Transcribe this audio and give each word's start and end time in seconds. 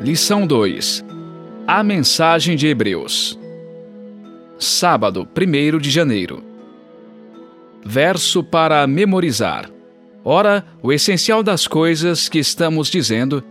Lição 0.00 0.46
2 0.46 1.04
A 1.66 1.82
mensagem 1.82 2.54
de 2.56 2.68
Hebreus. 2.68 3.36
Sábado, 4.56 5.26
1 5.36 5.78
de 5.78 5.90
janeiro. 5.90 6.40
Verso 7.84 8.44
para 8.44 8.86
memorizar. 8.86 9.68
Ora, 10.24 10.64
o 10.80 10.92
essencial 10.92 11.42
das 11.42 11.66
coisas 11.66 12.28
que 12.28 12.38
estamos 12.38 12.88
dizendo 12.88 13.42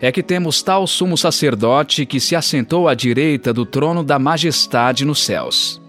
é 0.00 0.12
que 0.12 0.22
temos 0.22 0.62
tal 0.62 0.86
sumo 0.86 1.16
sacerdote 1.16 2.06
que 2.06 2.20
se 2.20 2.36
assentou 2.36 2.86
à 2.86 2.94
direita 2.94 3.52
do 3.52 3.66
trono 3.66 4.04
da 4.04 4.16
majestade 4.16 5.04
nos 5.04 5.24
céus. 5.24 5.82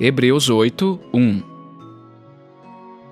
Hebreus 0.00 0.48
8, 0.48 0.98
1 1.12 1.42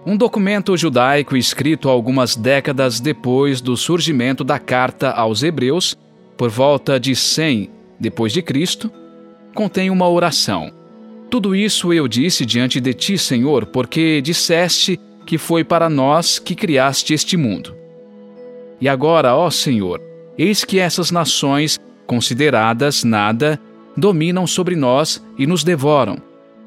Um 0.06 0.16
documento 0.16 0.74
judaico 0.74 1.36
escrito 1.36 1.90
algumas 1.90 2.34
décadas 2.34 2.98
depois 2.98 3.60
do 3.60 3.76
surgimento 3.76 4.42
da 4.42 4.58
carta 4.58 5.10
aos 5.10 5.42
Hebreus, 5.42 5.98
por 6.40 6.48
volta 6.48 6.98
de 6.98 7.14
100 7.14 7.68
depois 7.98 8.32
de 8.32 8.40
Cristo, 8.40 8.90
contém 9.54 9.90
uma 9.90 10.08
oração. 10.08 10.72
Tudo 11.28 11.54
isso 11.54 11.92
eu 11.92 12.08
disse 12.08 12.46
diante 12.46 12.80
de 12.80 12.94
ti, 12.94 13.18
Senhor, 13.18 13.66
porque 13.66 14.22
disseste 14.22 14.98
que 15.26 15.36
foi 15.36 15.62
para 15.62 15.90
nós 15.90 16.38
que 16.38 16.54
criaste 16.54 17.12
este 17.12 17.36
mundo. 17.36 17.76
E 18.80 18.88
agora, 18.88 19.36
ó 19.36 19.50
Senhor, 19.50 20.00
Eis 20.38 20.64
que 20.64 20.78
essas 20.78 21.10
nações, 21.10 21.78
consideradas 22.06 23.04
nada, 23.04 23.60
dominam 23.94 24.46
sobre 24.46 24.74
nós 24.74 25.22
e 25.36 25.46
nos 25.46 25.62
devoram. 25.62 26.16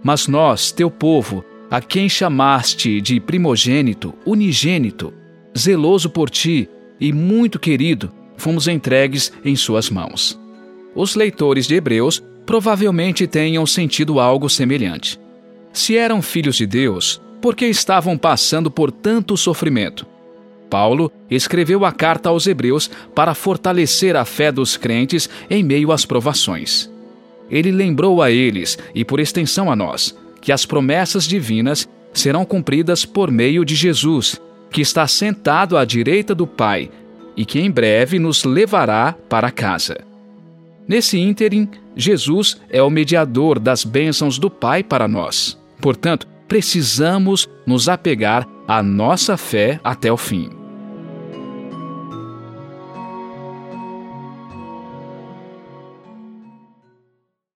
Mas 0.04 0.28
nós, 0.28 0.72
teu 0.72 0.92
povo, 0.92 1.44
a 1.72 1.82
quem 1.82 2.08
chamaste 2.08 3.02
de 3.02 3.20
primogênito, 3.20 4.14
unigênito, 4.24 5.12
zeloso 5.58 6.12
por 6.12 6.30
ti 6.30 6.70
e 7.00 7.12
muito 7.12 7.58
querido, 7.58 8.12
fomos 8.38 8.68
entregues 8.68 9.32
em 9.44 9.56
suas 9.56 9.90
mãos. 9.90 10.40
Os 10.96 11.16
leitores 11.16 11.68
de 11.68 11.76
Hebreus 11.76 12.22
provavelmente 12.46 13.26
tenham 13.26 13.66
sentido 13.66 14.20
algo 14.20 14.50
semelhante. 14.50 15.20
Se 15.72 15.98
eram 15.98 16.22
filhos 16.22 16.56
de 16.56 16.68
Deus, 16.68 17.22
por 17.42 17.56
que 17.56 17.66
estavam 17.66 18.18
passando 18.18 18.70
por 18.70 18.92
tanto 18.92 19.36
sofrimento? 19.36 20.06
Paulo 20.70 21.12
escreveu 21.30 21.86
a 21.86 21.92
carta 21.92 22.30
aos 22.30 22.48
Hebreus 22.48 22.90
para 23.14 23.36
fortalecer 23.36 24.16
a 24.16 24.26
fé 24.26 24.52
dos 24.52 24.76
crentes 24.76 25.30
em 25.50 25.64
meio 25.64 25.92
às 25.92 26.06
provações. 26.06 26.92
Ele 27.50 27.72
lembrou 27.72 28.22
a 28.22 28.32
eles, 28.32 28.78
e 28.96 29.06
por 29.06 29.20
extensão 29.20 29.72
a 29.72 29.76
nós, 29.76 30.18
que 30.42 30.52
as 30.52 30.66
promessas 30.66 31.28
divinas 31.28 31.88
serão 32.14 32.46
cumpridas 32.46 33.06
por 33.06 33.30
meio 33.30 33.64
de 33.64 33.76
Jesus, 33.76 34.42
que 34.72 34.82
está 34.82 35.08
sentado 35.08 35.78
à 35.78 35.86
direita 35.86 36.34
do 36.34 36.48
Pai 36.48 36.90
e 37.36 37.46
que 37.46 37.60
em 37.60 37.70
breve 37.70 38.20
nos 38.20 38.44
levará 38.44 39.16
para 39.28 39.52
casa. 39.52 39.98
Nesse 40.88 41.20
ínterim, 41.20 41.70
Jesus 41.96 42.62
é 42.70 42.82
o 42.82 42.90
mediador 42.90 43.60
das 43.60 43.84
bênçãos 43.84 44.38
do 44.38 44.50
Pai 44.50 44.84
para 44.84 45.08
nós. 45.08 45.58
Portanto, 45.80 46.28
precisamos 46.48 47.50
nos 47.66 47.88
apegar 47.88 48.48
à 48.68 48.84
nossa 48.84 49.38
fé 49.38 49.80
até 49.84 50.12
o 50.12 50.18
fim. 50.18 50.63